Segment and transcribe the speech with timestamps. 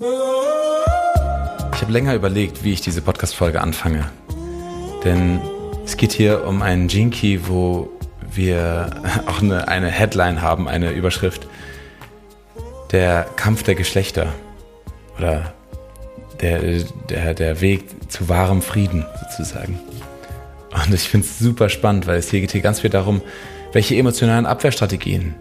[0.00, 4.08] Ich habe länger überlegt, wie ich diese Podcast-Folge anfange.
[5.02, 5.40] Denn
[5.84, 7.90] es geht hier um einen Key, wo
[8.32, 8.90] wir
[9.26, 11.48] auch eine, eine Headline haben, eine Überschrift.
[12.92, 14.32] Der Kampf der Geschlechter.
[15.18, 15.52] Oder
[16.40, 16.60] der,
[17.10, 19.80] der, der Weg zu wahrem Frieden sozusagen.
[20.70, 23.20] Und ich finde es super spannend, weil es hier geht hier ganz viel darum,
[23.72, 25.34] welche emotionalen Abwehrstrategien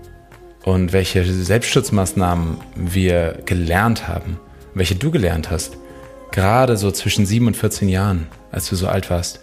[0.63, 4.39] und welche Selbstschutzmaßnahmen wir gelernt haben,
[4.77, 5.77] welche du gelernt hast
[6.31, 9.39] Gerade so zwischen 7 und 14 Jahren, als du so alt warst.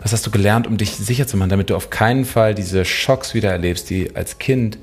[0.00, 2.84] Was hast du gelernt, um dich sicher zu machen, damit du auf keinen Fall diese
[2.84, 4.78] Schocks wieder erlebst, die als Kind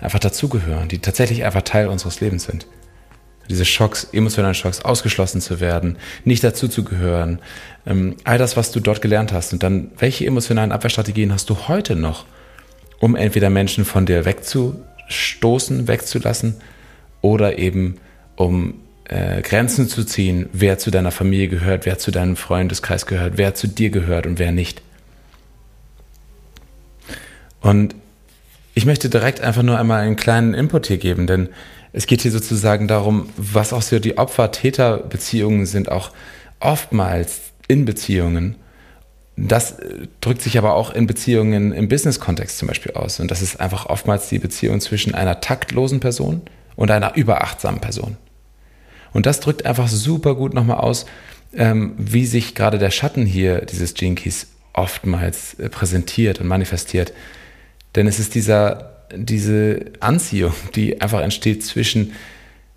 [0.00, 2.66] einfach dazugehören, die tatsächlich einfach Teil unseres Lebens sind?
[3.48, 7.38] Diese Schocks, emotionalen Schocks, ausgeschlossen zu werden, nicht dazuzugehören,
[7.86, 9.52] ähm, all das, was du dort gelernt hast.
[9.52, 12.26] Und dann, welche emotionalen Abwehrstrategien hast du heute noch,
[13.00, 16.56] um entweder Menschen von dir wegzustoßen, wegzulassen
[17.22, 17.96] oder eben
[18.36, 18.74] um
[19.08, 23.54] äh, Grenzen zu ziehen, wer zu deiner Familie gehört, wer zu deinem Freundeskreis gehört, wer
[23.54, 24.82] zu dir gehört und wer nicht.
[27.60, 27.94] Und
[28.74, 31.48] ich möchte direkt einfach nur einmal einen kleinen Input hier geben, denn
[31.92, 36.12] es geht hier sozusagen darum, was auch so die Opfer-Täter-Beziehungen sind, auch
[36.60, 38.56] oftmals in Beziehungen.
[39.36, 43.20] Das äh, drückt sich aber auch in Beziehungen im Business-Kontext zum Beispiel aus.
[43.20, 46.42] Und das ist einfach oftmals die Beziehung zwischen einer taktlosen Person
[46.76, 48.16] und einer überachtsamen Person.
[49.12, 51.06] Und das drückt einfach super gut nochmal aus,
[51.54, 57.12] ähm, wie sich gerade der Schatten hier dieses Keys oftmals äh, präsentiert und manifestiert.
[57.94, 62.12] Denn es ist dieser, diese Anziehung, die einfach entsteht zwischen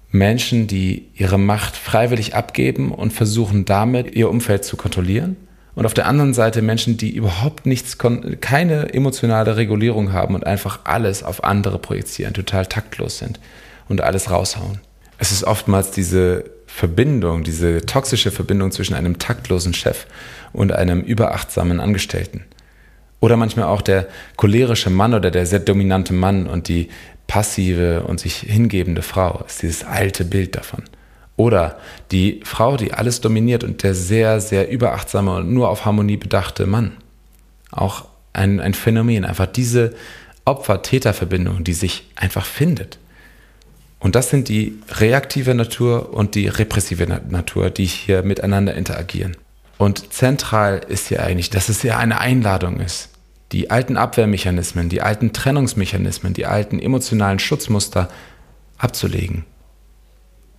[0.10, 5.38] Menschen, die ihre Macht freiwillig abgeben und versuchen damit ihr Umfeld zu kontrollieren.
[5.74, 7.98] Und auf der anderen Seite Menschen, die überhaupt nichts,
[8.42, 13.40] keine emotionale Regulierung haben und einfach alles auf andere projizieren, total taktlos sind
[13.88, 14.82] und alles raushauen
[15.22, 20.08] es ist oftmals diese Verbindung, diese toxische Verbindung zwischen einem taktlosen Chef
[20.52, 22.44] und einem überachtsamen Angestellten.
[23.20, 26.90] Oder manchmal auch der cholerische Mann oder der sehr dominante Mann und die
[27.28, 29.44] passive und sich hingebende Frau.
[29.46, 30.86] ist dieses alte Bild davon.
[31.38, 31.78] Oder
[32.10, 36.66] die Frau, die alles dominiert und der sehr, sehr überachtsame und nur auf Harmonie bedachte
[36.66, 36.94] Mann.
[37.70, 39.94] Auch ein, ein Phänomen, einfach diese
[40.46, 42.98] Opfer-Täter-Verbindung, die sich einfach findet.
[44.02, 49.38] Und das sind die reaktive Natur und die repressive Natur, die hier miteinander interagieren.
[49.78, 53.10] Und zentral ist hier eigentlich, dass es ja eine Einladung ist,
[53.52, 58.10] die alten Abwehrmechanismen, die alten Trennungsmechanismen, die alten emotionalen Schutzmuster
[58.78, 59.46] abzulegen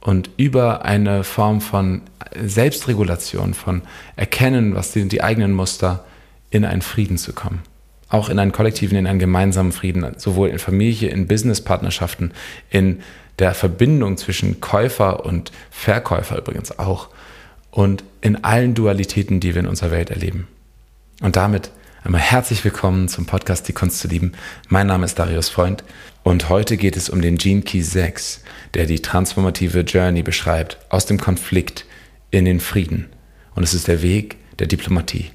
[0.01, 2.03] und über eine Form von
[2.41, 3.83] Selbstregulation, von
[4.17, 6.05] Erkennen, was sind die eigenen Muster,
[6.51, 7.63] in einen Frieden zu kommen.
[8.09, 12.33] Auch in einen kollektiven, in einen gemeinsamen Frieden, sowohl in Familie, in Businesspartnerschaften,
[12.69, 13.01] in
[13.39, 17.09] der Verbindung zwischen Käufer und Verkäufer übrigens auch
[17.71, 20.47] und in allen Dualitäten, die wir in unserer Welt erleben.
[21.21, 21.71] Und damit
[22.05, 24.33] einmal herzlich willkommen zum Podcast Die Kunst zu lieben.
[24.69, 25.83] Mein Name ist Darius Freund
[26.23, 28.43] und heute geht es um den Gene Key 6,
[28.75, 31.87] der die transformative Journey beschreibt, aus dem Konflikt
[32.31, 33.09] in den Frieden.
[33.55, 35.31] Und es ist der Weg der Diplomatie.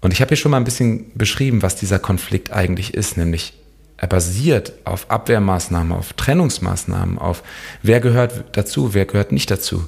[0.00, 3.52] Und ich habe hier schon mal ein bisschen beschrieben, was dieser Konflikt eigentlich ist, nämlich
[4.00, 7.42] er basiert auf Abwehrmaßnahmen, auf Trennungsmaßnahmen, auf
[7.82, 9.86] wer gehört dazu, wer gehört nicht dazu.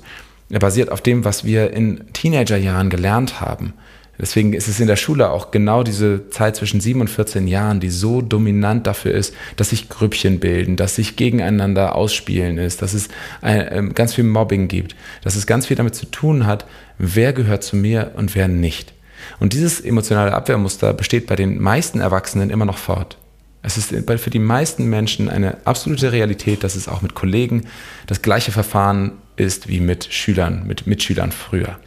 [0.51, 3.73] Er basiert auf dem, was wir in Teenagerjahren gelernt haben.
[4.21, 7.81] Deswegen ist es in der Schule auch genau diese Zeit zwischen 7 und 14 Jahren,
[7.81, 12.93] die so dominant dafür ist, dass sich Grüppchen bilden, dass sich gegeneinander ausspielen ist, dass
[12.93, 13.09] es
[13.41, 14.95] ein, ganz viel Mobbing gibt,
[15.25, 16.67] dass es ganz viel damit zu tun hat,
[16.99, 18.93] wer gehört zu mir und wer nicht.
[19.41, 23.17] Und dieses emotionale Abwehrmuster besteht bei den meisten Erwachsenen immer noch fort.
[23.63, 27.67] Es ist für die meisten Menschen eine absolute Realität, dass es auch mit Kollegen
[28.07, 31.79] das gleiche Verfahren ist wie mit Schülern, mit Mitschülern früher.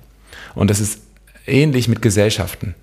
[0.55, 1.01] Und das ist
[1.45, 2.75] ähnlich mit Gesellschaften.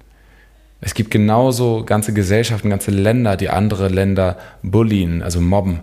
[0.80, 5.80] Es gibt genauso ganze Gesellschaften, ganze Länder, die andere Länder bullien, also mobben,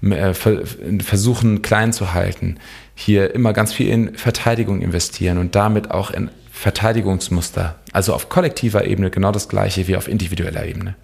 [0.00, 2.56] äh, versuchen klein zu halten,
[2.94, 7.76] hier immer ganz viel in Verteidigung investieren und damit auch in Verteidigungsmuster.
[7.92, 10.96] Also auf kollektiver Ebene genau das gleiche wie auf individueller Ebene.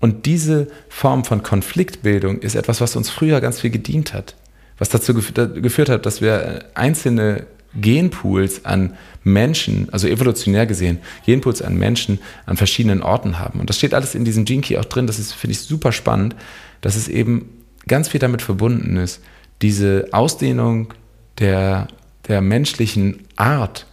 [0.00, 4.34] Und diese Form von Konfliktbildung ist etwas, was uns früher ganz viel gedient hat.
[4.78, 7.46] Was dazu geführt hat, dass wir einzelne
[7.80, 8.94] Genpools an
[9.24, 13.60] Menschen, also evolutionär gesehen, Genpools an Menschen an verschiedenen Orten haben.
[13.60, 15.06] Und das steht alles in diesem Gene Key auch drin.
[15.06, 16.36] Das ist, finde ich, super spannend,
[16.80, 17.50] dass es eben
[17.86, 19.22] ganz viel damit verbunden ist,
[19.62, 20.92] diese Ausdehnung
[21.38, 21.88] der,
[22.28, 23.86] der menschlichen Art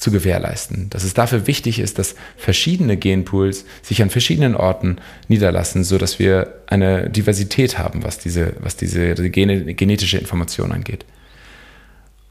[0.00, 0.88] zu gewährleisten.
[0.90, 4.96] Dass es dafür wichtig ist, dass verschiedene Genpools sich an verschiedenen Orten
[5.28, 11.04] niederlassen, sodass wir eine Diversität haben, was diese, was diese Gene, genetische Information angeht.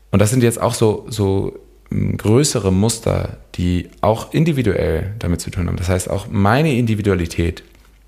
[0.09, 5.51] Und das sind jetzt auch so, so hm, größere Muster, die auch individuell damit zu
[5.51, 5.77] tun haben.
[5.77, 7.61] Das heißt, auch meine Individualität,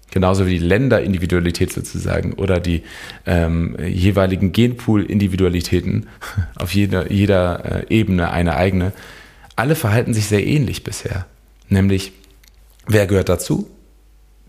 [0.10, 2.82] genauso wie die Länderindividualität sozusagen oder die
[3.28, 6.08] ähm, jeweiligen Genpool-Individualitäten,
[6.56, 8.92] auf jeder, jeder äh, Ebene eine eigene,
[9.62, 11.28] alle verhalten sich sehr ähnlich bisher.
[11.70, 12.14] Nämlich,
[12.88, 13.70] wer gehört dazu?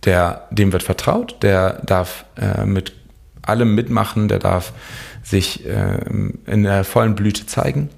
[0.05, 2.95] Der, dem wird vertraut, der darf äh, mit
[3.43, 4.73] allem mitmachen, der darf
[5.23, 5.99] sich äh,
[6.47, 7.91] in der vollen Blüte zeigen.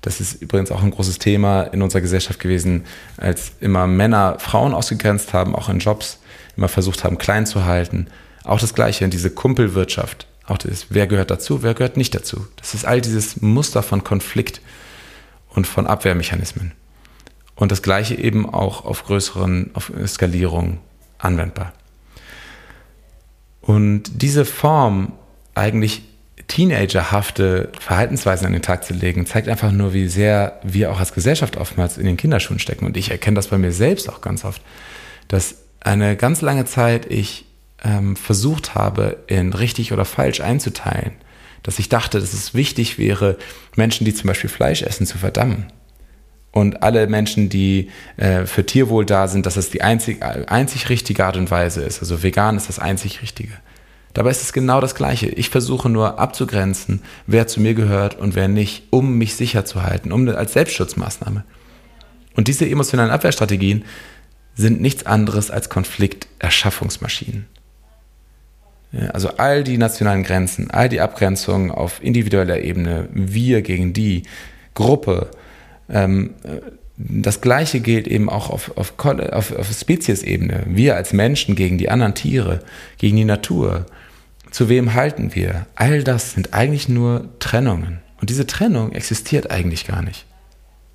[0.00, 2.84] Das ist übrigens auch ein großes Thema in unserer Gesellschaft gewesen,
[3.16, 6.20] als immer Männer Frauen ausgegrenzt haben, auch in Jobs,
[6.56, 8.06] immer versucht haben, klein zu halten.
[8.44, 10.28] Auch das Gleiche in diese Kumpelwirtschaft.
[10.46, 12.46] Auch das, wer gehört dazu, wer gehört nicht dazu.
[12.56, 14.60] Das ist all dieses Muster von Konflikt
[15.54, 16.72] und von Abwehrmechanismen.
[17.54, 20.78] Und das Gleiche eben auch auf größeren auf Skalierungen
[21.18, 21.72] anwendbar.
[23.60, 25.12] Und diese Form
[25.54, 26.02] eigentlich
[26.48, 31.12] teenagerhafte Verhaltensweisen an den Tag zu legen, zeigt einfach nur, wie sehr wir auch als
[31.12, 32.86] Gesellschaft oftmals in den Kinderschuhen stecken.
[32.86, 34.60] Und ich erkenne das bei mir selbst auch ganz oft,
[35.28, 37.44] dass eine ganz lange Zeit ich
[37.84, 41.12] ähm, versucht habe, in richtig oder falsch einzuteilen.
[41.62, 43.36] Dass ich dachte, dass es wichtig wäre,
[43.76, 45.66] Menschen, die zum Beispiel Fleisch essen, zu verdammen.
[46.52, 51.24] Und alle Menschen, die äh, für Tierwohl da sind, dass es die einzig, einzig richtige
[51.24, 52.00] Art und Weise ist.
[52.00, 53.52] Also vegan ist das einzig Richtige.
[54.14, 55.28] Dabei ist es genau das Gleiche.
[55.28, 59.82] Ich versuche nur abzugrenzen, wer zu mir gehört und wer nicht, um mich sicher zu
[59.82, 61.44] halten, um als Selbstschutzmaßnahme.
[62.34, 63.84] Und diese emotionalen Abwehrstrategien
[64.54, 67.46] sind nichts anderes als Konflikterschaffungsmaschinen.
[69.12, 74.24] Also all die nationalen Grenzen, all die Abgrenzungen auf individueller Ebene, wir gegen die
[74.74, 75.30] Gruppe,
[75.88, 76.34] ähm,
[76.96, 80.64] das Gleiche gilt eben auch auf, auf, auf, auf Speziesebene.
[80.66, 82.60] Wir als Menschen gegen die anderen Tiere,
[82.98, 83.86] gegen die Natur.
[84.50, 85.66] Zu wem halten wir?
[85.76, 88.00] All das sind eigentlich nur Trennungen.
[88.20, 90.26] Und diese Trennung existiert eigentlich gar nicht.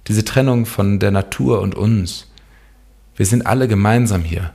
[0.07, 2.27] Diese Trennung von der Natur und uns.
[3.15, 4.51] Wir sind alle gemeinsam hier.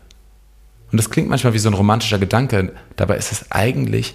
[0.90, 4.14] Und das klingt manchmal wie so ein romantischer Gedanke, dabei ist es eigentlich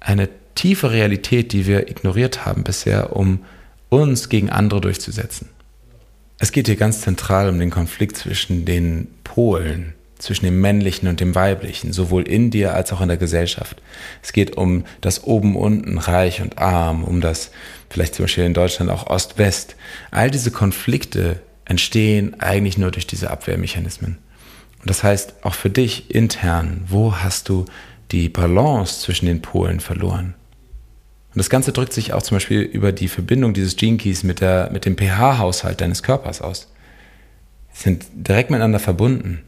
[0.00, 3.44] eine tiefe Realität, die wir ignoriert haben bisher, um
[3.88, 5.48] uns gegen andere durchzusetzen.
[6.38, 11.20] Es geht hier ganz zentral um den Konflikt zwischen den Polen, zwischen dem männlichen und
[11.20, 13.80] dem weiblichen, sowohl in dir als auch in der Gesellschaft.
[14.22, 17.50] Es geht um das Oben-Unten, Reich und Arm, um das
[17.90, 19.74] vielleicht zum Beispiel in Deutschland auch Ost-West.
[20.10, 24.18] All diese Konflikte entstehen eigentlich nur durch diese Abwehrmechanismen.
[24.80, 27.64] Und das heißt, auch für dich intern, wo hast du
[28.10, 30.34] die Balance zwischen den Polen verloren?
[31.34, 34.40] Und das Ganze drückt sich auch zum Beispiel über die Verbindung dieses Gene Keys mit,
[34.40, 36.72] der, mit dem pH-Haushalt deines Körpers aus.
[37.72, 39.42] Sie sind direkt miteinander verbunden.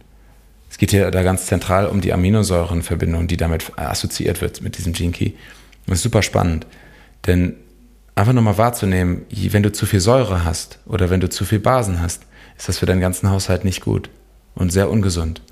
[0.69, 4.93] Es geht hier da ganz zentral um die Aminosäurenverbindung, die damit assoziiert wird mit diesem
[4.93, 5.31] Gene Key.
[5.31, 6.67] Und das ist super spannend,
[7.27, 7.55] denn
[8.15, 12.01] einfach nochmal wahrzunehmen, wenn du zu viel Säure hast oder wenn du zu viel Basen
[12.01, 12.23] hast,
[12.57, 14.11] ist das für deinen ganzen Haushalt nicht gut
[14.55, 15.43] und sehr ungesund.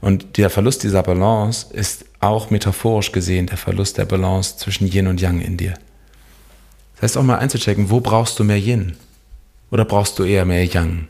[0.00, 5.06] Und der Verlust dieser Balance ist auch metaphorisch gesehen der Verlust der Balance zwischen Yin
[5.06, 5.74] und Yang in dir.
[6.94, 8.96] Das heißt auch mal einzuchecken, wo brauchst du mehr Yin?
[9.70, 11.08] Oder brauchst du eher mehr Yang?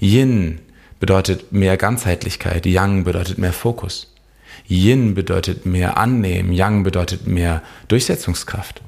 [0.00, 0.60] Yin
[1.00, 4.12] bedeutet mehr Ganzheitlichkeit, Yang bedeutet mehr Fokus.
[4.68, 8.82] Yin bedeutet mehr Annehmen, Yang bedeutet mehr Durchsetzungskraft.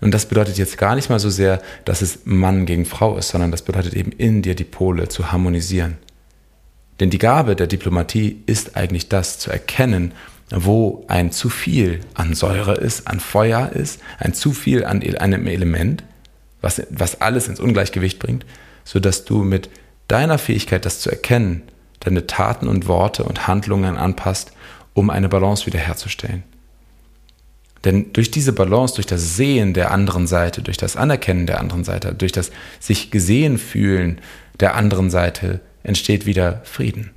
[0.00, 3.30] Und das bedeutet jetzt gar nicht mal so sehr, dass es Mann gegen Frau ist,
[3.30, 5.98] sondern das bedeutet eben in dir die Pole zu harmonisieren.
[7.00, 10.12] Denn die Gabe der Diplomatie ist eigentlich das, zu erkennen,
[10.50, 15.46] wo ein zu viel an Säure ist, an Feuer ist, ein zu viel an einem
[15.46, 16.04] Element,
[16.60, 18.46] was, was alles ins Ungleichgewicht bringt,
[18.84, 19.68] sodass du mit
[20.08, 21.62] deiner Fähigkeit, das zu erkennen,
[22.00, 24.52] deine Taten und Worte und Handlungen anpasst,
[24.94, 26.42] um eine Balance wiederherzustellen.
[27.84, 31.84] Denn durch diese Balance, durch das Sehen der anderen Seite, durch das Anerkennen der anderen
[31.84, 32.50] Seite, durch das
[32.80, 34.20] sich gesehen fühlen
[34.58, 37.10] der anderen Seite, entsteht wieder Frieden.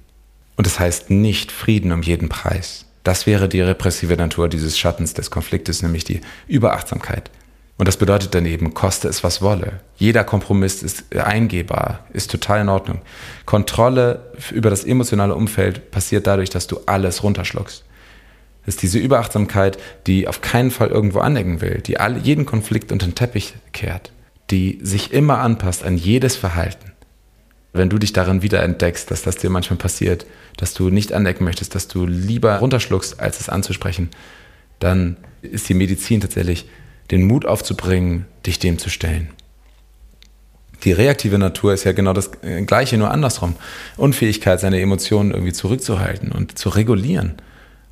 [0.56, 2.86] Und das heißt nicht Frieden um jeden Preis.
[3.04, 7.32] Das wäre die repressive Natur dieses Schattens des Konfliktes, nämlich die Überachtsamkeit.
[7.78, 9.80] Und das bedeutet dann eben, koste es was wolle.
[9.96, 13.02] Jeder Kompromiss ist eingehbar, ist total in Ordnung.
[13.48, 17.84] Kontrolle über das emotionale Umfeld passiert dadurch, dass du alles runterschluckst.
[18.66, 23.08] Das ist diese Überachtsamkeit, die auf keinen Fall irgendwo anecken will, die jeden Konflikt unter
[23.08, 24.12] den Teppich kehrt,
[24.52, 26.92] die sich immer anpasst an jedes Verhalten.
[27.74, 30.26] Wenn du dich darin wiederentdeckst, dass das dir manchmal passiert,
[30.58, 34.10] dass du nicht anecken möchtest, dass du lieber runterschluckst, als es anzusprechen,
[34.80, 36.68] dann ist die Medizin tatsächlich
[37.12, 39.30] den Mut aufzubringen, dich dem zu stellen.
[40.84, 43.56] Die reaktive Natur ist ja genau das äh, Gleiche, nur andersrum.
[43.98, 47.36] Unfähigkeit, seine Emotionen irgendwie zurückzuhalten und zu regulieren.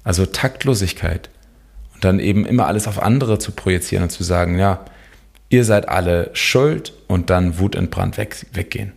[0.04, 1.30] Also Taktlosigkeit.
[1.94, 4.86] Und dann eben immer alles auf andere zu projizieren und zu sagen, ja,
[5.50, 8.94] ihr seid alle schuld und dann wutentbrannt weg, weggehen.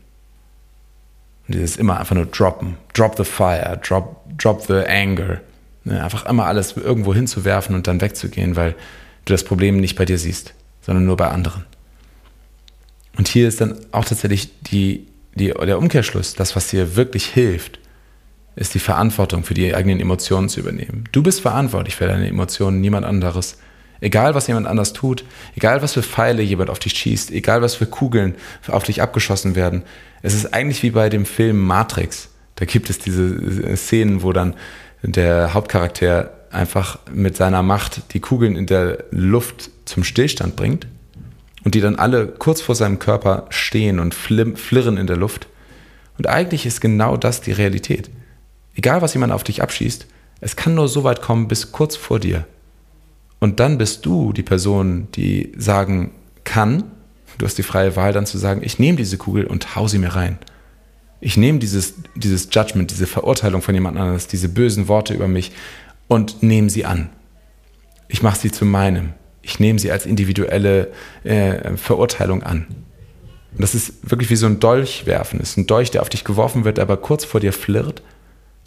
[1.49, 5.41] Und dieses immer einfach nur droppen, drop the fire, drop, drop the anger.
[5.85, 8.75] Ne, einfach immer alles irgendwo hinzuwerfen und dann wegzugehen, weil
[9.25, 11.65] du das Problem nicht bei dir siehst, sondern nur bei anderen.
[13.17, 17.79] Und hier ist dann auch tatsächlich die, die, der Umkehrschluss, das, was dir wirklich hilft,
[18.55, 21.05] ist die Verantwortung für die eigenen Emotionen zu übernehmen.
[21.13, 23.59] Du bist verantwortlich für deine Emotionen, niemand anderes.
[24.03, 27.77] Egal, was jemand anders tut, egal, was für Pfeile jemand auf dich schießt, egal, was
[27.77, 28.35] für Kugeln
[28.67, 29.85] auf dich abgeschossen werden.
[30.23, 32.29] Es ist eigentlich wie bei dem Film Matrix.
[32.57, 34.55] Da gibt es diese Szenen, wo dann
[35.03, 40.89] der Hauptcharakter einfach mit seiner Macht die Kugeln in der Luft zum Stillstand bringt
[41.63, 45.47] und die dann alle kurz vor seinem Körper stehen und flirren in der Luft.
[46.19, 48.11] Und eigentlich ist genau das die Realität.
[48.75, 50.07] Egal, was jemand auf dich abschießt,
[50.41, 52.47] es kann nur so weit kommen bis kurz vor dir.
[53.43, 56.13] Und dann bist du die Person, die sagen
[56.45, 56.85] kann,
[57.39, 59.99] du hast die freie Wahl dann zu sagen, ich nehme diese Kugel und hau sie
[59.99, 60.39] mir rein.
[61.21, 65.51] Ich nehme dieses, dieses Judgment, diese Verurteilung von jemand anderes, diese bösen Worte über mich
[66.07, 67.11] und nehme sie an.
[68.07, 69.13] Ich mache sie zu meinem.
[69.43, 70.93] Ich nehme sie als individuelle
[71.25, 72.67] äh, Verurteilung an.
[73.55, 75.41] Und das ist wirklich wie so ein Dolch werfen.
[75.43, 78.05] Es ist ein Dolch, der auf dich geworfen wird, aber kurz vor dir flirrt.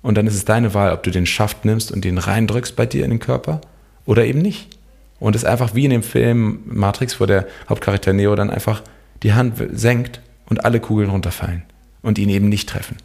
[0.01, 2.85] Und dann ist es deine Wahl, ob du den Schaft nimmst und den reindrückst bei
[2.85, 3.61] dir in den Körper
[4.05, 4.77] oder eben nicht.
[5.19, 8.81] Und es ist einfach wie in dem Film Matrix, wo der Hauptcharakter Neo dann einfach
[9.23, 11.63] die Hand senkt und alle Kugeln runterfallen
[12.01, 12.97] und ihn eben nicht treffen.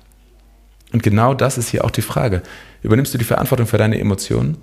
[0.92, 2.42] Und genau das ist hier auch die Frage.
[2.82, 4.56] Übernimmst du die Verantwortung für deine Emotionen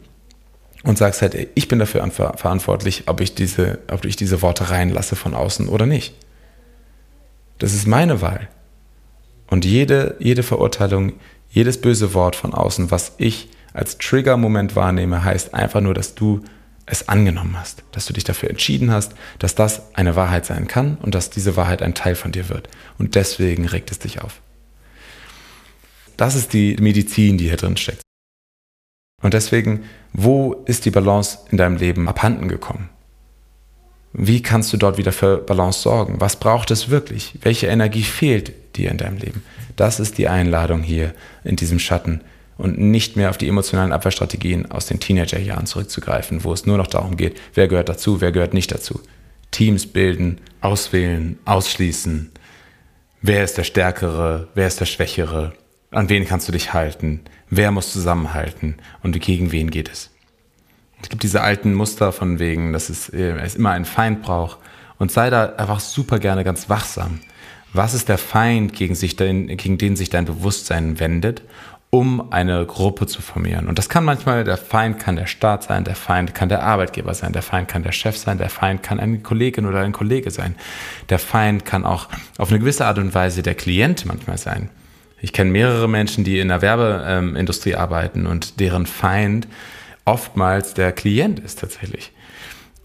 [0.84, 4.70] und sagst halt, ey, ich bin dafür verantwortlich, ob ich, diese, ob ich diese Worte
[4.70, 6.13] reinlasse von außen oder nicht.
[7.60, 8.50] Das ist meine Wahl.
[9.50, 11.13] Und jede, jede Verurteilung,
[11.50, 16.43] jedes böse Wort von außen, was ich als Trigger-Moment wahrnehme, heißt einfach nur, dass du
[16.88, 20.98] es angenommen hast, dass du dich dafür entschieden hast, dass das eine Wahrheit sein kann
[21.01, 22.69] und dass diese Wahrheit ein Teil von dir wird.
[22.98, 24.41] Und deswegen regt es dich auf.
[26.15, 28.01] Das ist die Medizin, die hier drin steckt.
[29.22, 32.89] Und deswegen, wo ist die Balance in deinem Leben abhanden gekommen?
[34.13, 36.19] Wie kannst du dort wieder für Balance sorgen?
[36.19, 37.36] Was braucht es wirklich?
[37.41, 39.43] Welche Energie fehlt dir in deinem Leben?
[39.75, 42.22] Das ist die Einladung hier in diesem Schatten,
[42.57, 46.87] und nicht mehr auf die emotionalen Abwehrstrategien aus den Teenagerjahren zurückzugreifen, wo es nur noch
[46.87, 49.01] darum geht, wer gehört dazu, wer gehört nicht dazu.
[49.51, 52.31] Teams bilden, auswählen, ausschließen.
[53.21, 55.53] Wer ist der Stärkere, wer ist der Schwächere?
[55.91, 57.21] An wen kannst du dich halten?
[57.49, 58.75] Wer muss zusammenhalten?
[59.03, 60.11] Und gegen wen geht es?
[61.01, 64.57] Es gibt diese alten Muster von wegen, dass es, äh, es immer einen Feind braucht.
[64.97, 67.19] Und sei da einfach super gerne ganz wachsam.
[67.73, 71.43] Was ist der Feind, gegen, sich, gegen den sich dein Bewusstsein wendet?
[71.89, 73.67] Um eine Gruppe zu formieren.
[73.67, 77.13] Und das kann manchmal, der Feind kann der Staat sein, der Feind kann der Arbeitgeber
[77.13, 80.29] sein, der Feind kann der Chef sein, der Feind kann eine Kollegin oder ein Kollege
[80.29, 80.56] sein.
[81.10, 84.70] Der Feind kann auch auf eine gewisse Art und Weise der Klient manchmal sein.
[85.22, 89.48] Ich kenne mehrere Menschen, die in der Werbeindustrie arbeiten und deren Feind
[90.06, 92.12] oftmals der Klient ist tatsächlich.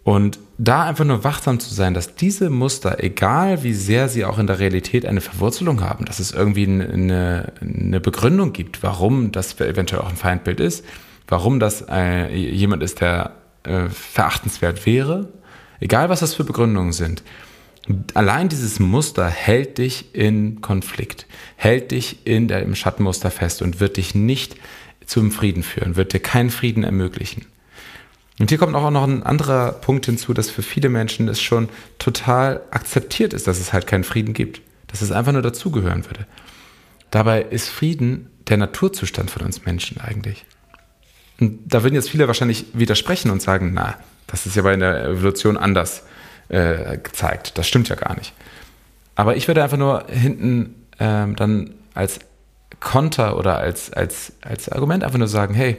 [0.05, 4.39] Und da einfach nur wachsam zu sein, dass diese Muster, egal wie sehr sie auch
[4.39, 9.59] in der Realität eine Verwurzelung haben, dass es irgendwie eine, eine Begründung gibt, warum das
[9.59, 10.85] eventuell auch ein Feindbild ist,
[11.27, 13.33] warum das äh, jemand ist, der
[13.65, 15.29] äh, verachtenswert wäre,
[15.81, 17.25] egal was das für Begründungen sind.
[18.15, 21.27] Allein dieses Muster hält dich in Konflikt,
[21.57, 24.55] hält dich in dem Schattenmuster fest und wird dich nicht
[25.07, 27.47] zum Frieden führen, wird dir keinen Frieden ermöglichen.
[28.39, 31.69] Und hier kommt auch noch ein anderer Punkt hinzu, dass für viele Menschen es schon
[31.99, 34.63] total akzeptiert ist, dass es halt keinen Frieden gibt.
[34.89, 36.27] Dass es einfach nur dazugehören würde.
[37.11, 40.45] Dabei ist Frieden der Naturzustand von uns Menschen eigentlich.
[41.41, 43.97] Und da würden jetzt viele wahrscheinlich widersprechen und sagen, na,
[44.27, 46.05] das ist ja bei der Evolution anders
[46.49, 47.59] äh, gezeigt.
[47.59, 48.33] Das stimmt ja gar nicht.
[49.15, 52.21] Aber ich würde einfach nur hinten ähm, dann als
[52.81, 55.77] Konter oder als, als, als Argument einfach nur sagen, hey,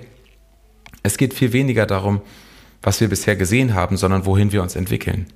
[1.02, 2.22] es geht viel weniger darum,
[2.84, 5.28] was wir bisher gesehen haben, sondern wohin wir uns entwickeln.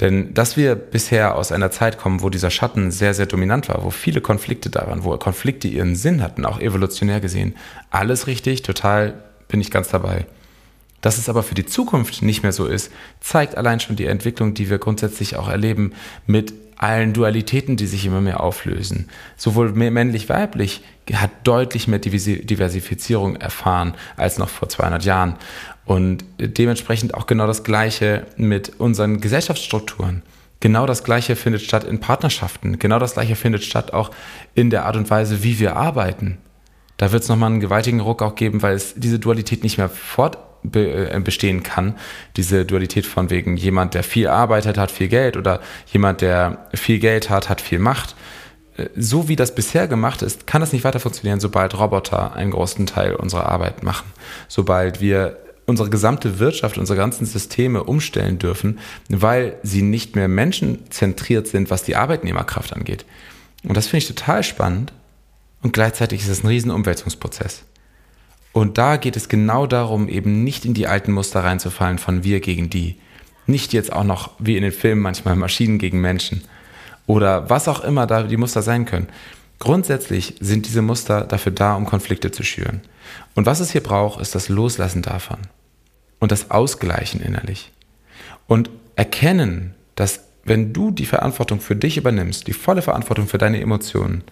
[0.00, 3.84] Denn dass wir bisher aus einer Zeit kommen, wo dieser Schatten sehr, sehr dominant war,
[3.84, 7.56] wo viele Konflikte da waren, wo Konflikte ihren Sinn hatten, auch evolutionär gesehen,
[7.90, 10.26] alles richtig, total bin ich ganz dabei.
[11.00, 12.90] Dass es aber für die Zukunft nicht mehr so ist,
[13.20, 15.92] zeigt allein schon die Entwicklung, die wir grundsätzlich auch erleben
[16.26, 19.08] mit allen Dualitäten, die sich immer mehr auflösen.
[19.36, 25.36] Sowohl männlich-weiblich hat deutlich mehr Diversifizierung erfahren als noch vor 200 Jahren.
[25.84, 30.22] Und dementsprechend auch genau das Gleiche mit unseren Gesellschaftsstrukturen.
[30.60, 32.78] Genau das Gleiche findet statt in Partnerschaften.
[32.78, 34.10] Genau das Gleiche findet statt auch
[34.54, 36.38] in der Art und Weise, wie wir arbeiten.
[36.96, 39.88] Da wird es nochmal einen gewaltigen Ruck auch geben, weil es diese Dualität nicht mehr
[39.88, 40.38] fort
[40.72, 41.94] äh, bestehen kann.
[42.36, 45.60] Diese Dualität von wegen jemand, der viel arbeitet, hat viel Geld oder
[45.92, 48.16] jemand, der viel Geld hat, hat viel Macht.
[48.76, 52.50] Äh, so wie das bisher gemacht ist, kann das nicht weiter funktionieren, sobald Roboter einen
[52.50, 54.06] großen Teil unserer Arbeit machen.
[54.48, 58.78] Sobald wir unsere gesamte Wirtschaft, unsere ganzen Systeme umstellen dürfen,
[59.10, 63.04] weil sie nicht mehr menschenzentriert sind, was die Arbeitnehmerkraft angeht.
[63.64, 64.92] Und das finde ich total spannend
[65.62, 67.64] und gleichzeitig ist es ein riesen Umwälzungsprozess.
[68.52, 72.40] Und da geht es genau darum, eben nicht in die alten Muster reinzufallen von wir
[72.40, 72.96] gegen die.
[73.46, 76.44] Nicht jetzt auch noch wie in den Filmen manchmal Maschinen gegen Menschen
[77.06, 79.08] oder was auch immer da die Muster sein können.
[79.58, 82.82] Grundsätzlich sind diese Muster dafür da, um Konflikte zu schüren.
[83.34, 85.38] Und was es hier braucht, ist das Loslassen davon
[86.20, 87.72] und das Ausgleichen innerlich.
[88.46, 93.60] Und erkennen, dass wenn du die Verantwortung für dich übernimmst, die volle Verantwortung für deine
[93.60, 94.22] Emotionen,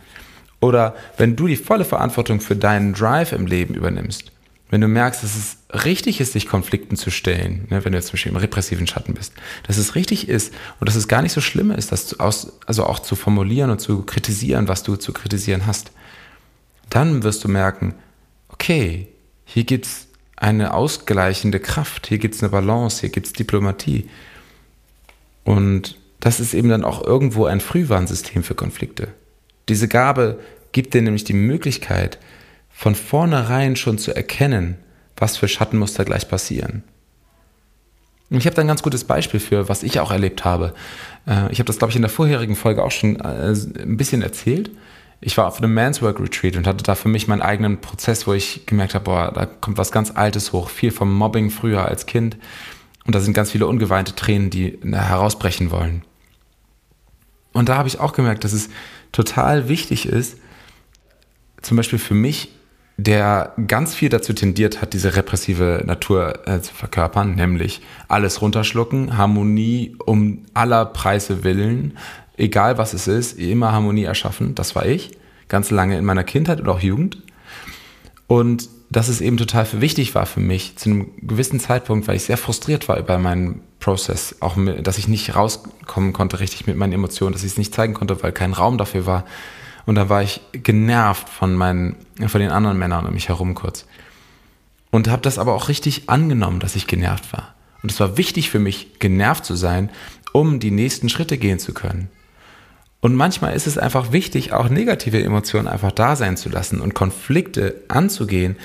[0.61, 4.33] oder wenn du die volle Verantwortung für deinen Drive im Leben übernimmst,
[4.69, 8.09] wenn du merkst, dass es richtig ist, sich Konflikten zu stellen, ne, wenn du jetzt
[8.09, 9.33] zum Beispiel im repressiven Schatten bist,
[9.67, 12.85] dass es richtig ist und dass es gar nicht so schlimm ist, das aus, also
[12.85, 15.93] auch zu formulieren und zu kritisieren, was du zu kritisieren hast,
[16.91, 17.95] dann wirst du merken,
[18.49, 19.09] okay,
[19.45, 24.09] hier gibt es eine ausgleichende Kraft, hier gibt es eine Balance, hier gibt es Diplomatie.
[25.45, 29.15] Und das ist eben dann auch irgendwo ein Frühwarnsystem für Konflikte.
[29.69, 30.41] Diese Gabe
[30.73, 32.19] gibt dir nämlich die Möglichkeit,
[32.71, 34.77] von vornherein schon zu erkennen,
[35.17, 36.85] was für Schattenmuster gleich passieren.
[38.29, 40.75] Und ich habe da ein ganz gutes Beispiel für, was ich auch erlebt habe.
[41.27, 44.23] Äh, ich habe das, glaube ich, in der vorherigen Folge auch schon äh, ein bisschen
[44.23, 44.71] erzählt.
[45.21, 48.27] Ich war auf einem Man's Work Retreat und hatte da für mich meinen eigenen Prozess,
[48.27, 51.87] wo ich gemerkt habe, boah, da kommt was ganz Altes hoch, viel vom Mobbing früher
[51.87, 52.37] als Kind.
[53.07, 56.03] Und da sind ganz viele ungeweinte Tränen, die herausbrechen wollen.
[57.53, 58.69] Und da habe ich auch gemerkt, dass es
[59.13, 60.39] total wichtig ist,
[61.63, 62.51] zum Beispiel für mich,
[62.97, 69.19] der ganz viel dazu tendiert hat, diese repressive Natur äh, zu verkörpern, nämlich alles runterschlucken,
[69.19, 71.99] Harmonie um aller Preise willen,
[72.37, 74.55] egal was es ist, immer Harmonie erschaffen.
[74.55, 75.11] Das war ich,
[75.49, 77.19] ganz lange in meiner Kindheit und auch Jugend.
[78.29, 82.25] Und dass es eben total wichtig war für mich, zu einem gewissen Zeitpunkt, weil ich
[82.25, 86.77] sehr frustriert war über meinen Prozess, auch mit, dass ich nicht rauskommen konnte richtig mit
[86.77, 89.25] meinen Emotionen, dass ich es nicht zeigen konnte, weil kein Raum dafür war.
[89.85, 93.87] Und da war ich genervt von meinen, von den anderen Männern um mich herum kurz.
[94.91, 97.55] Und habe das aber auch richtig angenommen, dass ich genervt war.
[97.83, 99.91] Und es war wichtig für mich, genervt zu sein,
[100.33, 102.09] um die nächsten Schritte gehen zu können.
[103.01, 106.95] Und manchmal ist es einfach wichtig, auch negative Emotionen einfach da sein zu lassen und
[106.95, 108.57] Konflikte anzugehen,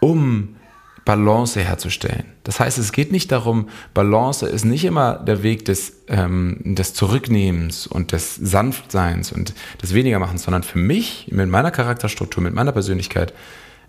[0.00, 0.56] um
[1.04, 2.24] Balance herzustellen.
[2.44, 6.94] Das heißt, es geht nicht darum, Balance ist nicht immer der Weg des, ähm, des
[6.94, 12.72] Zurücknehmens und des Sanftseins und des Wenigermachens, sondern für mich, mit meiner Charakterstruktur, mit meiner
[12.72, 13.32] Persönlichkeit,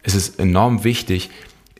[0.04, 1.30] ist es enorm wichtig,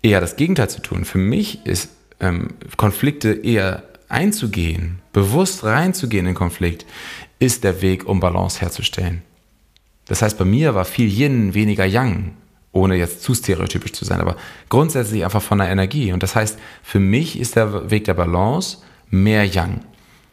[0.02, 1.06] eher das Gegenteil zu tun.
[1.06, 1.90] Für mich ist
[2.20, 6.86] ähm, Konflikte eher einzugehen, bewusst reinzugehen in Konflikt,
[7.40, 9.24] ist der Weg, um Balance herzustellen.
[10.06, 12.34] Das heißt, bei mir war viel Yin, weniger Yang,
[12.72, 14.36] ohne jetzt zu stereotypisch zu sein, aber
[14.70, 16.14] grundsätzlich einfach von der Energie.
[16.14, 18.78] Und das heißt, für mich ist der Weg der Balance
[19.10, 19.82] mehr Yang.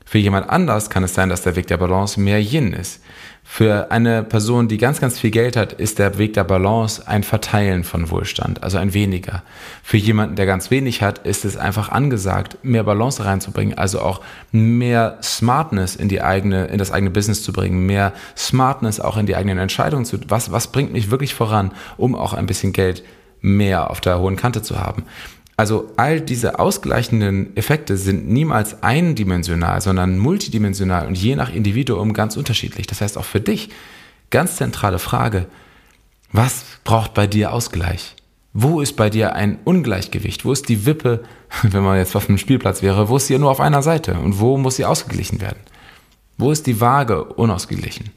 [0.08, 3.02] Für jemand anders kann es sein, dass der Weg der Balance mehr Yin ist.
[3.44, 7.22] Für eine Person, die ganz, ganz viel Geld hat, ist der Weg der Balance ein
[7.22, 9.42] Verteilen von Wohlstand, also ein weniger.
[9.82, 14.22] Für jemanden, der ganz wenig hat, ist es einfach angesagt, mehr Balance reinzubringen, also auch
[14.50, 19.26] mehr Smartness in die eigene, in das eigene Business zu bringen, mehr Smartness auch in
[19.26, 23.04] die eigenen Entscheidungen zu, was, was bringt mich wirklich voran, um auch ein bisschen Geld
[23.42, 25.04] mehr auf der hohen Kante zu haben.
[25.58, 32.36] Also all diese ausgleichenden Effekte sind niemals eindimensional, sondern multidimensional und je nach Individuum ganz
[32.36, 32.86] unterschiedlich.
[32.86, 33.70] Das heißt auch für dich
[34.30, 35.46] ganz zentrale Frage,
[36.30, 38.14] was braucht bei dir Ausgleich?
[38.52, 40.44] Wo ist bei dir ein Ungleichgewicht?
[40.44, 41.24] Wo ist die Wippe,
[41.62, 44.38] wenn man jetzt auf einem Spielplatz wäre, wo ist sie nur auf einer Seite und
[44.38, 45.58] wo muss sie ausgeglichen werden?
[46.36, 48.10] Wo ist die Waage unausgeglichen?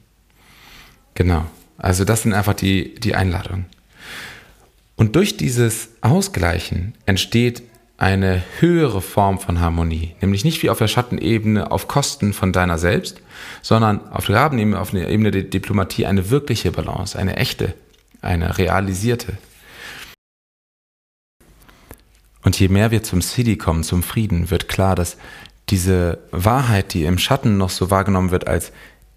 [1.15, 1.45] Genau.
[1.80, 3.65] Also das sind einfach die, die Einladungen.
[5.01, 7.63] Und durch dieses Ausgleichen entsteht
[7.97, 12.77] eine höhere Form von Harmonie, nämlich nicht wie auf der Schattenebene auf Kosten von deiner
[12.77, 13.19] selbst,
[13.63, 17.73] sondern auf der Rabenebene, auf der Ebene der Diplomatie eine wirkliche Balance, eine echte,
[18.21, 19.39] eine realisierte.
[22.43, 25.17] Und je mehr wir zum City kommen, zum Frieden, wird klar, dass
[25.69, 28.71] diese Wahrheit, die im Schatten noch so wahrgenommen wird als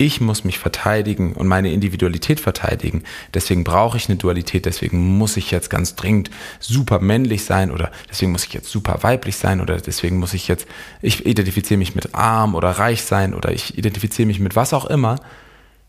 [0.04, 3.04] ich muss mich verteidigen und meine Individualität verteidigen.
[3.32, 7.90] Deswegen brauche ich eine Dualität, deswegen muss ich jetzt ganz dringend super männlich sein oder
[8.10, 10.68] deswegen muss ich jetzt super weiblich sein oder deswegen muss ich jetzt,
[11.00, 14.84] ich identifiziere mich mit arm oder reich sein oder ich identifiziere mich mit was auch
[14.84, 15.20] immer,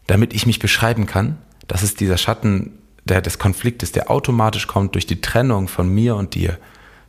[0.08, 1.38] damit ich mich beschreiben kann.
[1.67, 6.15] Das ist dieser Schatten der, des Konfliktes, der automatisch kommt durch die Trennung von mir
[6.15, 6.58] und dir,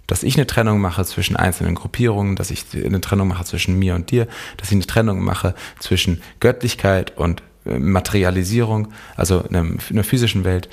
[0.06, 3.94] Dass ich eine Trennung mache zwischen einzelnen Gruppierungen, dass ich eine Trennung mache zwischen mir
[3.94, 10.04] und dir, dass ich eine Trennung mache zwischen Göttlichkeit und äh, Materialisierung, also einer, einer
[10.04, 10.68] physischen Welt.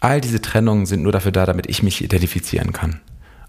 [0.00, 3.00] All diese Trennungen sind nur dafür da, damit ich mich identifizieren kann.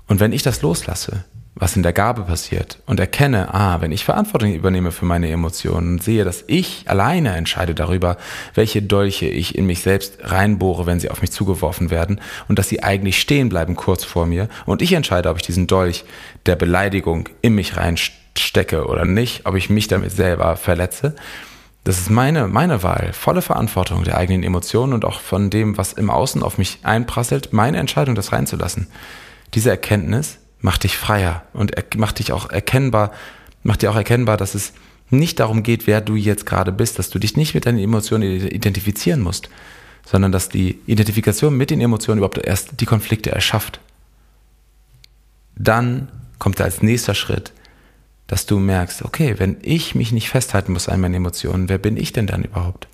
[0.07, 4.05] Und wenn ich das loslasse, was in der Gabe passiert und erkenne, ah, wenn ich
[4.05, 8.17] Verantwortung übernehme für meine Emotionen und sehe, dass ich alleine entscheide darüber,
[8.55, 12.69] welche Dolche ich in mich selbst reinbohre, wenn sie auf mich zugeworfen werden und dass
[12.69, 16.05] sie eigentlich stehen bleiben kurz vor mir und ich entscheide, ob ich diesen Dolch
[16.47, 21.15] der Beleidigung in mich reinstecke oder nicht, ob ich mich damit selber verletze.
[21.83, 25.93] Das ist meine, meine Wahl, volle Verantwortung der eigenen Emotionen und auch von dem, was
[25.93, 28.87] im Außen auf mich einprasselt, meine Entscheidung, das reinzulassen.
[29.53, 33.11] Diese Erkenntnis macht dich freier und macht dich auch erkennbar,
[33.63, 34.73] macht dir auch erkennbar, dass es
[35.09, 38.47] nicht darum geht, wer du jetzt gerade bist, dass du dich nicht mit deinen Emotionen
[38.47, 39.49] identifizieren musst,
[40.05, 43.81] sondern dass die Identifikation mit den Emotionen überhaupt erst die Konflikte erschafft.
[45.55, 46.07] Dann
[46.39, 47.51] kommt als nächster Schritt,
[48.27, 51.97] dass du merkst, okay, wenn ich mich nicht festhalten muss an meinen Emotionen, wer bin
[51.97, 52.87] ich denn dann überhaupt?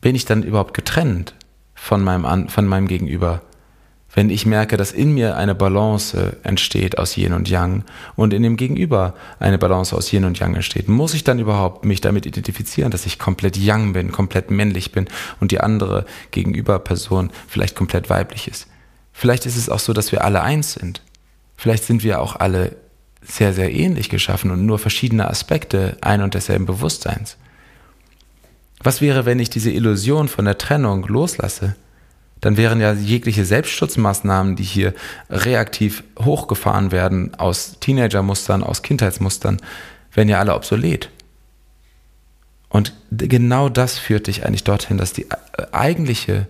[0.00, 1.34] Bin ich dann überhaupt getrennt
[1.74, 3.42] von meinem, von meinem Gegenüber?
[4.16, 7.84] Wenn ich merke, dass in mir eine Balance entsteht aus Yin und Yang
[8.16, 11.84] und in dem Gegenüber eine Balance aus Yin und Yang entsteht, muss ich dann überhaupt
[11.84, 15.06] mich damit identifizieren, dass ich komplett Yang bin, komplett männlich bin
[15.38, 18.68] und die andere Gegenüberperson vielleicht komplett weiblich ist.
[19.12, 21.02] Vielleicht ist es auch so, dass wir alle eins sind.
[21.54, 22.74] Vielleicht sind wir auch alle
[23.20, 27.36] sehr, sehr ähnlich geschaffen und nur verschiedene Aspekte ein und desselben Bewusstseins.
[28.82, 31.76] Was wäre, wenn ich diese Illusion von der Trennung loslasse?
[32.40, 34.94] Dann wären ja jegliche Selbstschutzmaßnahmen, die hier
[35.30, 39.58] reaktiv hochgefahren werden aus Teenagermustern, aus Kindheitsmustern,
[40.12, 41.10] wären ja alle obsolet.
[42.68, 46.46] Und genau das führt dich eigentlich dorthin, dass die äh, eigentliche,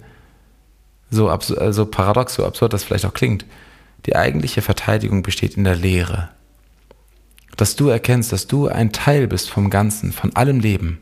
[1.11, 3.45] so, äh, so paradox, so absurd das vielleicht auch klingt,
[4.07, 6.31] die eigentliche Verteidigung besteht in der Lehre.
[7.57, 11.01] Dass du erkennst, dass du ein Teil bist vom Ganzen, von allem Leben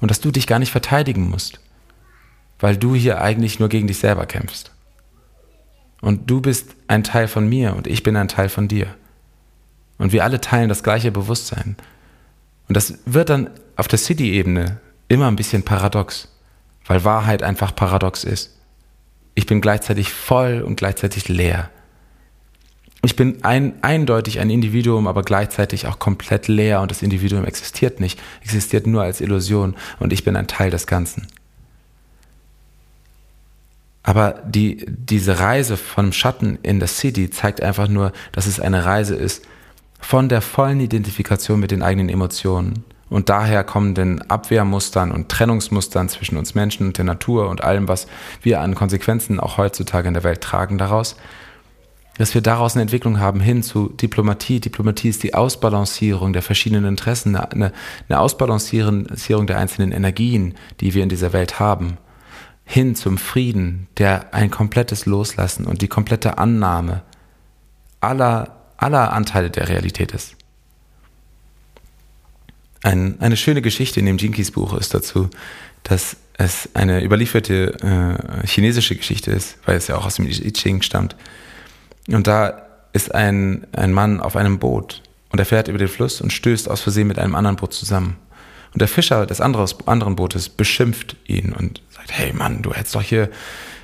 [0.00, 1.60] und dass du dich gar nicht verteidigen musst
[2.58, 4.72] weil du hier eigentlich nur gegen dich selber kämpfst.
[6.00, 8.94] Und du bist ein Teil von mir und ich bin ein Teil von dir.
[9.98, 11.76] Und wir alle teilen das gleiche Bewusstsein.
[12.68, 16.28] Und das wird dann auf der City-Ebene immer ein bisschen paradox,
[16.86, 18.56] weil Wahrheit einfach paradox ist.
[19.34, 21.70] Ich bin gleichzeitig voll und gleichzeitig leer.
[23.04, 28.00] Ich bin ein, eindeutig ein Individuum, aber gleichzeitig auch komplett leer und das Individuum existiert
[28.00, 31.28] nicht, existiert nur als Illusion und ich bin ein Teil des Ganzen.
[34.08, 38.86] Aber die, diese Reise vom Schatten in das City zeigt einfach nur, dass es eine
[38.86, 39.46] Reise ist
[40.00, 46.38] von der vollen Identifikation mit den eigenen Emotionen und daher kommenden Abwehrmustern und Trennungsmustern zwischen
[46.38, 48.06] uns Menschen und der Natur und allem, was
[48.40, 51.16] wir an Konsequenzen auch heutzutage in der Welt tragen daraus,
[52.16, 54.58] dass wir daraus eine Entwicklung haben hin zu Diplomatie.
[54.58, 57.72] Diplomatie ist die Ausbalancierung der verschiedenen Interessen, eine,
[58.08, 59.06] eine Ausbalancierung
[59.46, 61.98] der einzelnen Energien, die wir in dieser Welt haben
[62.70, 67.02] hin zum Frieden, der ein komplettes Loslassen und die komplette Annahme
[68.00, 70.36] aller, aller Anteile der Realität ist.
[72.82, 75.30] Ein, eine schöne Geschichte in dem Jinkis Buch ist dazu,
[75.82, 77.72] dass es eine überlieferte
[78.42, 81.16] äh, chinesische Geschichte ist, weil es ja auch aus dem I Ching stammt.
[82.06, 86.20] Und da ist ein, ein Mann auf einem Boot und er fährt über den Fluss
[86.20, 88.16] und stößt aus Versehen mit einem anderen Boot zusammen.
[88.72, 93.02] Und der Fischer des anderen Bootes beschimpft ihn und sagt, hey Mann, du hättest doch
[93.02, 93.30] hier,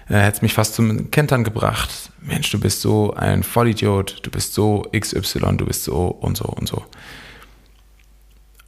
[0.09, 1.91] äh, hättest mich fast zum Kentern gebracht.
[2.21, 6.45] Mensch, du bist so ein Vollidiot, du bist so XY, du bist so und so
[6.45, 6.85] und so.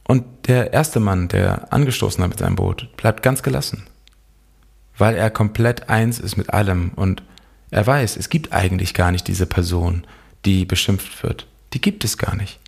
[0.07, 3.83] Und der erste Mann, der angestoßen hat mit seinem Boot, bleibt ganz gelassen,
[4.97, 7.23] weil er komplett eins ist mit allem und
[7.69, 10.05] er weiß, es gibt eigentlich gar nicht diese Person,
[10.45, 11.47] die beschimpft wird.
[11.73, 12.59] Die gibt es gar nicht.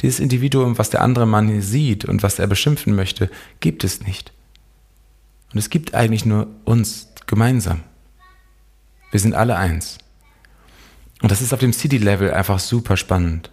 [0.00, 3.30] Dieses Individuum, was der andere Mann hier sieht und was er beschimpfen möchte,
[3.60, 4.32] gibt es nicht.
[5.52, 7.82] Und es gibt eigentlich nur uns gemeinsam.
[9.10, 9.98] Wir sind alle eins.
[11.20, 13.50] Und das ist auf dem City-Level einfach super spannend.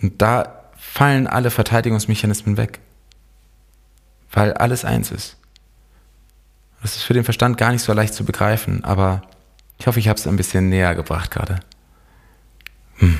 [0.00, 2.80] Und da fallen alle Verteidigungsmechanismen weg.
[4.30, 5.36] Weil alles eins ist.
[6.80, 9.22] Das ist für den Verstand gar nicht so leicht zu begreifen, aber
[9.78, 11.60] ich hoffe, ich habe es ein bisschen näher gebracht gerade.
[12.96, 13.18] Hm.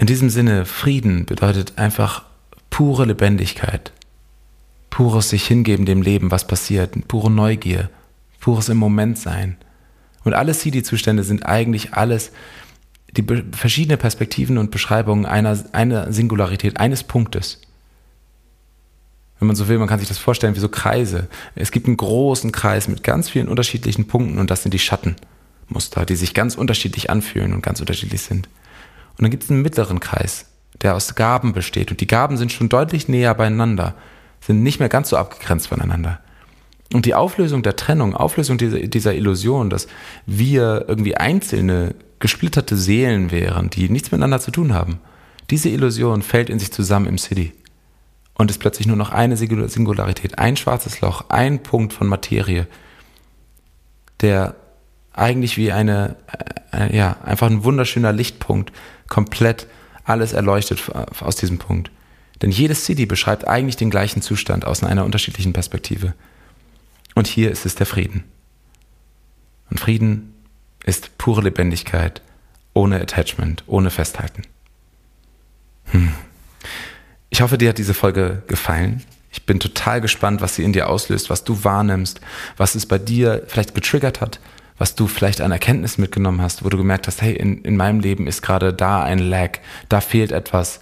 [0.00, 2.24] In diesem Sinne, Frieden bedeutet einfach
[2.70, 3.92] pure Lebendigkeit,
[4.88, 7.90] pures sich hingeben dem Leben, was passiert, pure Neugier,
[8.40, 9.58] pures im Moment sein.
[10.24, 12.32] Und alle CD-Zustände sind eigentlich alles
[13.10, 17.60] die verschiedenen Perspektiven und Beschreibungen einer, einer Singularität, eines Punktes.
[19.38, 21.28] Wenn man so will, man kann sich das vorstellen wie so Kreise.
[21.56, 25.16] Es gibt einen großen Kreis mit ganz vielen unterschiedlichen Punkten und das sind die Schatten.
[25.68, 28.48] Muster, die sich ganz unterschiedlich anfühlen und ganz unterschiedlich sind.
[29.16, 30.46] Und dann gibt es einen mittleren Kreis,
[30.82, 31.90] der aus Gaben besteht.
[31.90, 33.94] Und die Gaben sind schon deutlich näher beieinander,
[34.40, 36.20] sind nicht mehr ganz so abgegrenzt voneinander.
[36.92, 39.86] Und die Auflösung der Trennung, Auflösung dieser, dieser Illusion, dass
[40.26, 45.00] wir irgendwie einzelne, gesplitterte Seelen wären, die nichts miteinander zu tun haben,
[45.50, 47.52] diese Illusion fällt in sich zusammen im City
[48.34, 52.66] und ist plötzlich nur noch eine Singularität, ein schwarzes Loch, ein Punkt von Materie,
[54.20, 54.54] der
[55.20, 56.16] eigentlich wie eine,
[56.72, 58.72] äh, ja, einfach ein wunderschöner Lichtpunkt
[59.08, 59.66] komplett
[60.04, 61.90] alles erleuchtet aus diesem Punkt.
[62.42, 66.14] Denn jedes City beschreibt eigentlich den gleichen Zustand aus einer unterschiedlichen Perspektive.
[67.14, 68.24] Und hier ist es der Frieden.
[69.68, 70.34] Und Frieden
[70.84, 72.22] ist pure Lebendigkeit,
[72.72, 74.42] ohne Attachment, ohne Festhalten.
[75.86, 76.12] Hm.
[77.28, 79.04] Ich hoffe, dir hat diese Folge gefallen.
[79.32, 82.20] Ich bin total gespannt, was sie in dir auslöst, was du wahrnimmst,
[82.56, 84.40] was es bei dir vielleicht getriggert hat,
[84.80, 88.00] was du vielleicht an Erkenntnis mitgenommen hast, wo du gemerkt hast, hey, in, in meinem
[88.00, 89.58] Leben ist gerade da ein Lag,
[89.90, 90.80] da fehlt etwas,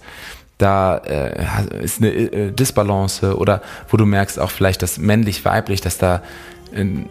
[0.57, 5.97] da äh, ist eine äh, Disbalance oder wo du merkst auch vielleicht, dass männlich-weiblich, dass
[5.99, 6.23] da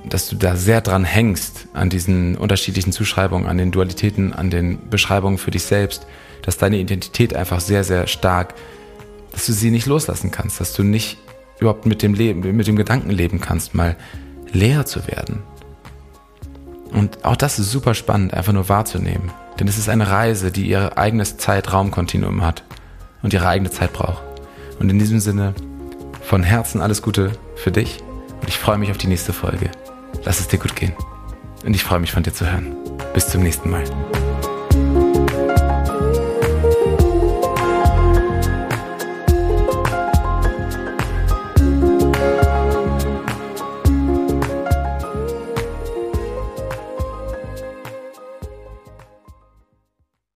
[0.08, 4.88] dass du da sehr dran hängst an diesen unterschiedlichen Zuschreibungen, an den Dualitäten, an den
[4.88, 6.06] Beschreibungen für dich selbst,
[6.42, 8.54] dass deine Identität einfach sehr, sehr stark,
[9.32, 11.18] dass du sie nicht loslassen kannst, dass du nicht
[11.58, 13.96] überhaupt mit dem Leben, mit dem Gedanken leben kannst, mal
[14.52, 15.42] leer zu werden.
[16.92, 19.30] Und auch das ist super spannend, einfach nur wahrzunehmen.
[19.58, 22.62] Denn es ist eine Reise, die ihr eigenes Zeitraumkontinuum hat
[23.22, 24.22] und ihre eigene Zeit braucht.
[24.78, 25.54] Und in diesem Sinne,
[26.22, 27.98] von Herzen alles Gute für dich
[28.40, 29.70] und ich freue mich auf die nächste Folge.
[30.24, 30.92] Lass es dir gut gehen.
[31.64, 32.76] Und ich freue mich von dir zu hören.
[33.14, 33.84] Bis zum nächsten Mal.